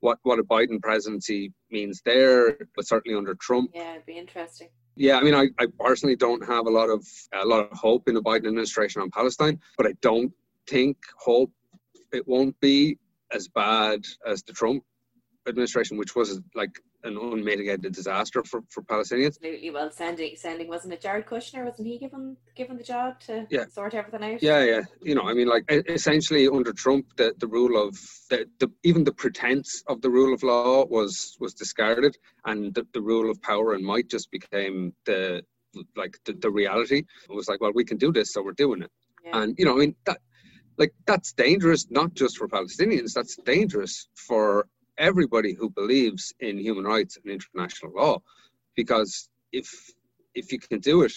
[0.00, 3.70] what what a Biden presidency means there, but certainly under Trump.
[3.74, 4.68] Yeah, it'd be interesting.
[4.96, 7.06] Yeah, I mean, I, I personally don't have a lot of
[7.40, 10.32] a lot of hope in the Biden administration on Palestine, but I don't
[10.66, 11.52] think hope
[12.12, 12.98] it won't be
[13.32, 14.82] as bad as the Trump
[15.48, 19.36] administration, which was like an unmitigated disaster for, for Palestinians.
[19.36, 19.70] Absolutely.
[19.70, 21.64] Well, sending sending wasn't it Jared Kushner?
[21.64, 23.66] Wasn't he given given the job to yeah.
[23.66, 24.42] sort everything out?
[24.42, 24.82] Yeah, yeah.
[25.02, 27.94] You know, I mean, like essentially under Trump, the, the rule of
[28.30, 32.86] the, the even the pretense of the rule of law was was discarded, and the,
[32.92, 35.42] the rule of power and might just became the
[35.96, 37.04] like the, the reality.
[37.28, 38.90] It was like, well, we can do this, so we're doing it.
[39.24, 39.42] Yeah.
[39.42, 40.18] And you know, I mean that
[40.78, 43.12] like that's dangerous not just for Palestinians.
[43.12, 48.18] That's dangerous for everybody who believes in human rights and international law,
[48.76, 49.68] because if
[50.34, 51.12] if you can do it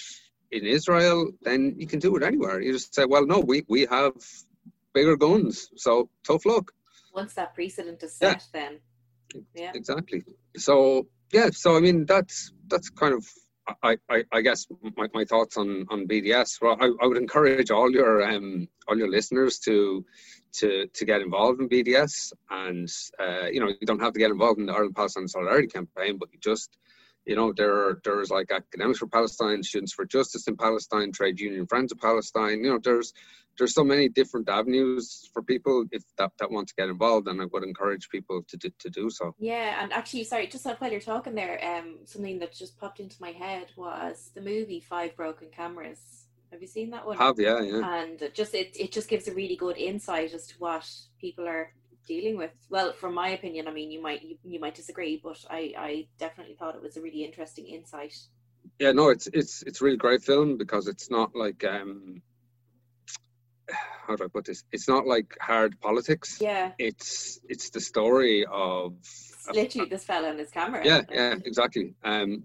[0.51, 2.61] in Israel, then you can do it anywhere.
[2.61, 4.13] You just say, well, no, we we have
[4.93, 6.71] bigger guns, so tough luck.
[7.13, 8.59] Once that precedent is set, yeah.
[8.59, 8.79] then
[9.55, 10.23] yeah, exactly.
[10.57, 13.25] So yeah, so I mean that's that's kind of
[13.84, 16.62] I, I, I guess my, my thoughts on, on BDS.
[16.62, 20.05] Well, I, I would encourage all your um, all your listeners to
[20.53, 24.31] to to get involved in BDS, and uh, you know you don't have to get
[24.31, 26.77] involved in the Ireland Palestine Solidarity campaign, but you just
[27.25, 31.39] you know there are, there's like academics for Palestine, students for justice in Palestine, trade
[31.39, 32.63] union friends of Palestine.
[32.63, 33.13] You know there's
[33.57, 37.41] there's so many different avenues for people if that, that want to get involved and
[37.41, 39.36] i would encourage people to do, to do so.
[39.39, 43.17] Yeah and actually sorry just while you're talking there um something that just popped into
[43.19, 45.99] my head was the movie five broken cameras.
[46.51, 47.17] Have you seen that one?
[47.17, 48.01] Have yeah yeah.
[48.01, 51.73] And just it, it just gives a really good insight as to what people are
[52.07, 55.37] dealing with well from my opinion i mean you might you, you might disagree but
[55.49, 58.15] i i definitely thought it was a really interesting insight
[58.79, 62.21] yeah no it's it's it's really great film because it's not like um
[64.11, 64.63] how do I put this?
[64.71, 66.39] It's not like hard politics.
[66.41, 66.71] Yeah.
[66.77, 70.81] It's it's the story of it's literally this fella and his camera.
[70.85, 71.95] Yeah, yeah, exactly.
[72.03, 72.43] Um,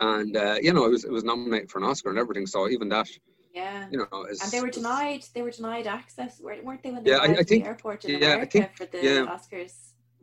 [0.00, 2.46] and uh, you know, it was it was nominated for an Oscar and everything.
[2.46, 3.08] So even that.
[3.58, 3.86] Yeah.
[3.90, 5.24] You know, and they were denied.
[5.34, 6.90] They were denied access, weren't they?
[6.90, 9.00] When they yeah, I, I think, the airport in yeah, America I think, for the
[9.02, 9.36] yeah.
[9.36, 9.74] Oscars.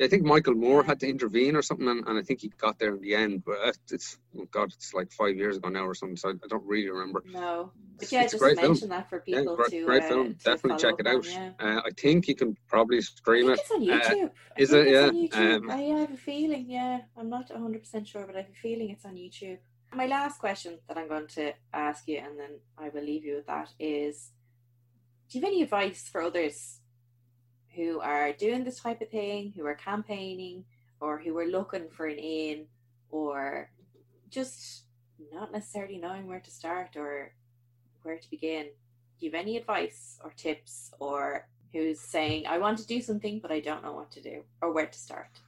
[0.02, 2.80] I think Michael Moore had to intervene or something, and, and, I think he got
[2.80, 3.44] there in the end.
[3.46, 6.48] But it's oh God, it's like five years ago now or something, so I, I
[6.50, 7.24] don't really remember.
[7.26, 8.90] No, but yeah, it's just great mention film.
[8.90, 10.28] that for people yeah, great, to great uh, film.
[10.36, 11.26] To Definitely check it out.
[11.26, 11.52] yeah.
[11.60, 13.60] uh, I think you can probably stream it.
[13.60, 14.26] It's on uh, YouTube.
[14.26, 14.88] Uh, is it?
[14.90, 15.56] Yeah.
[15.56, 16.66] Um, I have a feeling.
[16.70, 19.60] Yeah, I'm not 100 percent sure, but I have a feeling it's on YouTube.
[19.96, 23.36] My last question that I'm going to ask you, and then I will leave you
[23.36, 24.32] with that, is:
[25.30, 26.82] Do you have any advice for others
[27.78, 30.66] who are doing this type of thing, who are campaigning,
[31.00, 32.66] or who are looking for an in,
[33.10, 33.70] or
[34.30, 34.84] just
[35.32, 37.34] not necessarily knowing where to start or
[38.04, 38.66] where to begin.
[39.18, 43.40] Do you have any advice or tips, or who's saying, I want to do something,
[43.40, 45.40] but I don't know what to do, or where to start?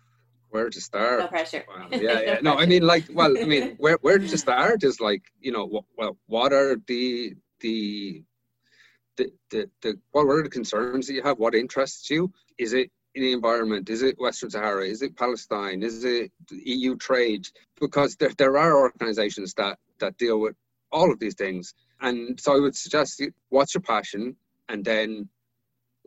[0.50, 1.20] Where to start?
[1.20, 1.66] No pressure.
[1.68, 2.40] Well, yeah, yeah.
[2.42, 5.84] no, I mean, like, well, I mean, where where to start is like, you know,
[5.98, 8.24] well, what are the the
[9.18, 11.38] the, the, the what are the concerns that you have?
[11.38, 12.32] What interests you?
[12.58, 13.90] Is it in the environment?
[13.90, 14.86] Is it Western Sahara?
[14.86, 15.84] Is it Palestine?
[15.84, 17.48] Is it EU trade?
[17.80, 20.56] Because there, there are organizations that, that deal with
[20.92, 21.74] all of these things.
[22.00, 24.36] And so I would suggest what's your passion?
[24.70, 25.30] And then,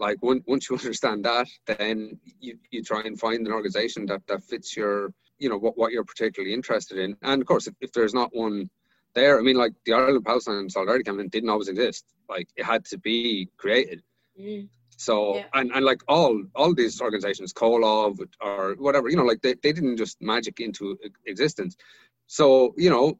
[0.00, 4.42] like, once you understand that, then you, you try and find an organization that, that
[4.42, 7.16] fits your, you know, what, what you're particularly interested in.
[7.22, 8.68] And of course, if, if there's not one
[9.14, 9.38] there.
[9.38, 12.04] I mean, like the Ireland Palestine Solidarity Campaign didn't always exist.
[12.28, 14.02] Like it had to be created.
[14.40, 14.68] Mm.
[14.96, 15.46] So yeah.
[15.54, 19.72] and, and like all all these organizations, Comhlamh or whatever, you know, like they, they
[19.72, 21.76] didn't just magic into existence.
[22.26, 23.18] So, you know,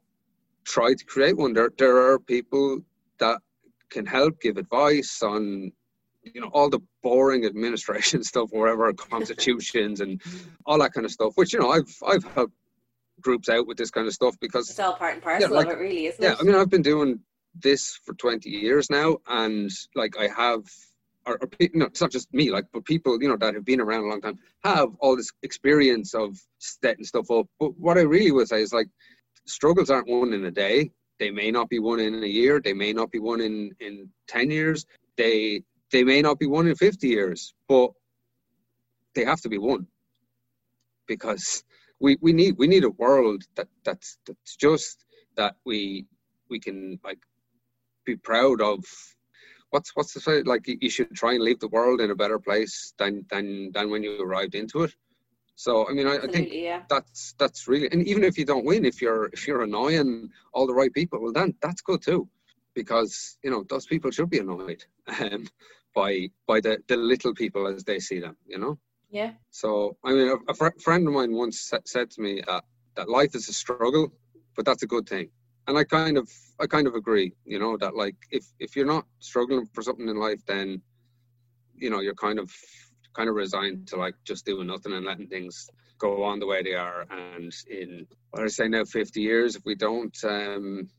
[0.63, 1.53] try to create one.
[1.53, 2.79] There there are people
[3.19, 3.39] that
[3.89, 5.71] can help give advice on
[6.23, 10.21] you know all the boring administration stuff wherever constitutions and
[10.65, 12.53] all that kind of stuff which you know i've i've helped
[13.21, 15.67] groups out with this kind of stuff because it's all part and parcel yeah, like,
[15.67, 16.37] of it, really, isn't yeah, it?
[16.39, 17.19] I mean, I've been doing
[17.61, 20.63] this for 20 years now, and like I have,
[21.25, 23.65] or, or you know, it's not just me, like, but people, you know, that have
[23.65, 27.47] been around a long time have all this experience of setting stuff up.
[27.59, 28.87] But what I really would say is like,
[29.45, 30.91] struggles aren't won in a day.
[31.19, 32.59] They may not be won in a year.
[32.59, 34.85] They may not be won in in 10 years.
[35.17, 37.91] They they may not be won in 50 years, but
[39.15, 39.87] they have to be won
[41.07, 41.63] because
[41.99, 46.05] we, we need we need a world that that's that's just that we
[46.49, 47.19] we can like
[48.05, 48.83] be proud of.
[49.69, 50.41] What's what's the say?
[50.43, 53.89] Like you should try and leave the world in a better place than than than
[53.89, 54.93] when you arrived into it.
[55.55, 56.81] So i mean I, I, think yeah.
[56.89, 60.65] that's that's really and even if you don't win if you're if you're annoying all
[60.65, 62.27] the right people well then that's good too.
[62.73, 64.83] Because you know those people should be annoyed.
[65.19, 65.47] Um,
[65.93, 68.77] by by the the little people as they see them you know
[69.11, 69.31] yeah.
[69.51, 72.61] So, I mean, a, a fr- friend of mine once sa- said to me uh,
[72.95, 74.11] that life is a struggle,
[74.55, 75.29] but that's a good thing.
[75.67, 77.33] And I kind of, I kind of agree.
[77.45, 80.81] You know that like if if you're not struggling for something in life, then
[81.75, 82.51] you know you're kind of
[83.13, 86.63] kind of resigned to like just doing nothing and letting things go on the way
[86.63, 87.05] they are.
[87.11, 90.89] And in what I say now, 50 years, if we don't um,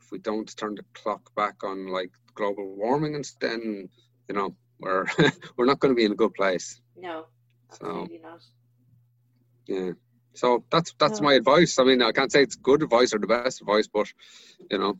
[0.00, 3.88] if we don't turn the clock back on like global warming, and then
[4.30, 5.06] you know we're
[5.56, 6.80] we're not going to be in a good place.
[6.96, 7.26] No,
[7.70, 8.42] Absolutely so, not.
[9.66, 9.92] Yeah.
[10.34, 11.26] So that's that's no.
[11.26, 11.78] my advice.
[11.80, 14.06] I mean, I can't say it's good advice or the best advice, but
[14.70, 14.98] you know,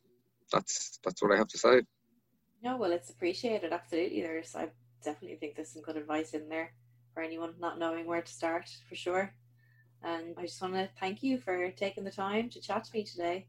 [0.52, 1.82] that's that's what I have to say.
[2.62, 3.72] No, well, it's appreciated.
[3.72, 4.56] Absolutely, there's.
[4.56, 4.68] I
[5.04, 6.72] definitely think there's some good advice in there
[7.14, 9.32] for anyone not knowing where to start, for sure.
[10.02, 13.04] And I just want to thank you for taking the time to chat to me
[13.04, 13.46] today.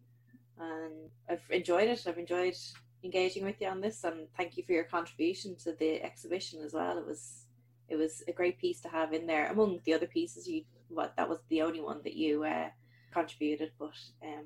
[0.60, 2.06] And I've enjoyed it.
[2.08, 2.56] I've enjoyed
[3.04, 6.74] engaging with you on this, and thank you for your contribution to the exhibition as
[6.74, 6.98] well.
[6.98, 7.46] It was
[7.90, 11.14] it was a great piece to have in there among the other pieces you what
[11.18, 12.70] that was the only one that you uh,
[13.12, 13.94] contributed but
[14.24, 14.46] um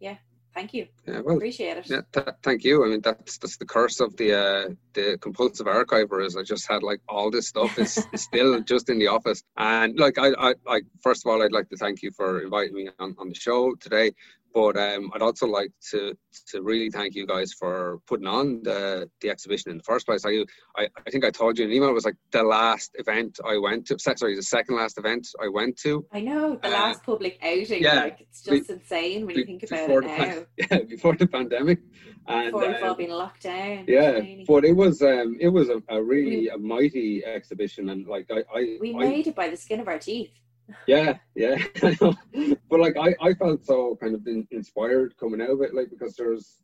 [0.00, 0.16] yeah
[0.54, 0.86] thank you.
[1.06, 1.88] Yeah, well, Appreciate it.
[1.88, 2.84] Yeah, th- thank you.
[2.84, 6.24] I mean, that's that's the curse of the uh, the compulsive archiver.
[6.24, 9.98] Is I just had like all this stuff is, still just in the office, and
[9.98, 12.88] like I, I, I, first of all, I'd like to thank you for inviting me
[12.98, 14.12] on, on the show today.
[14.54, 16.14] But um, I'd also like to
[16.48, 20.24] to really thank you guys for putting on the the exhibition in the first place.
[20.24, 20.44] I
[20.76, 23.38] I, I think I told you in an email it was like the last event
[23.46, 23.98] I went to.
[23.98, 26.06] Sorry, the second last event I went to.
[26.12, 27.82] I know the Uh, last public outing.
[27.82, 30.36] yeah, like it's just insane when you think about it now.
[30.70, 31.78] yeah, before the pandemic,
[32.26, 33.84] and Before we've uh, all been locked down.
[33.86, 34.44] yeah, Really.
[34.48, 38.40] but it was um it was a, a really a mighty exhibition, and like I
[38.58, 40.32] I, we I made it by the skin of our teeth.
[40.86, 41.62] Yeah, yeah.
[42.70, 45.90] But like I, I felt so kind of in, inspired coming out of it, like
[45.90, 46.58] because there's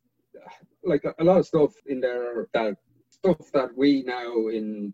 [0.83, 2.75] like a, a lot of stuff in there that
[3.09, 4.93] stuff that we now in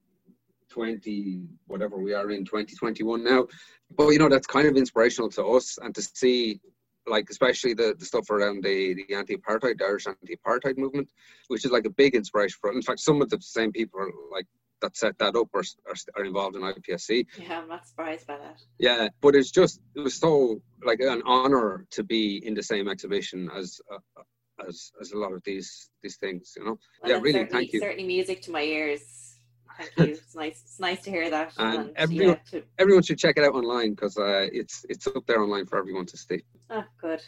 [0.69, 3.47] twenty whatever we are in twenty twenty one now.
[3.95, 6.61] But you know that's kind of inspirational to us and to see
[7.07, 11.09] like especially the, the stuff around the, the anti-apartheid the Irish anti-apartheid movement,
[11.47, 12.71] which is like a big inspiration for.
[12.71, 14.45] In fact, some of the same people are like
[14.81, 17.25] that set that up are, are, are involved in IPSC.
[17.39, 18.57] Yeah, I'm not surprised by that.
[18.79, 22.87] Yeah, but it's just it was so like an honor to be in the same
[22.87, 24.23] exhibition as uh,
[24.67, 26.77] as as a lot of these these things, you know.
[27.01, 27.79] Well, yeah, really, thank you.
[27.79, 29.37] Certainly music to my ears.
[29.77, 30.03] Thank you.
[30.15, 30.61] It's nice.
[30.63, 31.53] It's nice to hear that.
[31.57, 35.25] And yeah, everyone- to- Everyone should check it out online because uh, it's it's up
[35.27, 36.41] there online for everyone to see.
[36.69, 37.21] oh, good.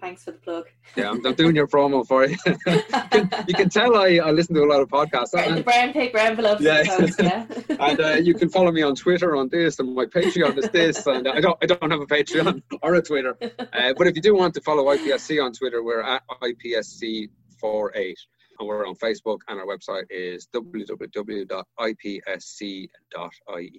[0.00, 0.66] Thanks for the plug.
[0.96, 2.36] Yeah, I'm, I'm doing your promo for you.
[2.46, 5.32] you, can, tell I, I listen to a lot of podcasts.
[5.32, 6.62] the And, brown paper envelopes.
[6.62, 6.82] Yeah.
[7.18, 7.46] Yeah.
[7.68, 11.06] and uh, you can follow me on Twitter on this, and my Patreon is this,
[11.12, 13.36] and I don't I don't have a Patreon or a Twitter.
[13.40, 18.14] Uh, but if you do want to follow IPSC on Twitter, we're at IPSC48.
[18.58, 21.42] And we're on Facebook, and our website is www.ipsc.ie.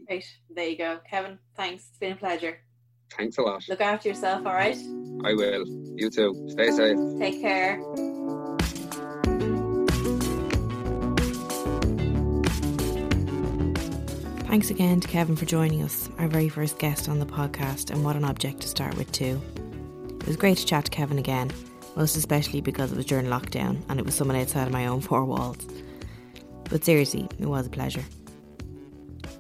[0.08, 0.26] Great.
[0.50, 1.00] There you go.
[1.08, 1.88] Kevin, thanks.
[1.90, 2.62] It's been a pleasure.
[3.18, 3.64] Thanks a lot.
[3.68, 4.78] Look after yourself, all right?
[5.24, 5.66] I will.
[5.96, 6.48] You too.
[6.50, 6.98] Stay safe.
[7.20, 7.82] Take care.
[14.48, 18.04] Thanks again to Kevin for joining us, our very first guest on the podcast, and
[18.04, 19.42] what an object to start with, too.
[20.20, 21.52] It was great to chat to Kevin again,
[21.96, 25.02] most especially because it was during lockdown and it was someone outside of my own
[25.02, 25.66] four walls.
[26.70, 28.04] But seriously, it was a pleasure.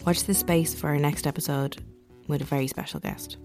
[0.05, 1.82] Watch this space for our next episode
[2.28, 3.38] with a very special guest.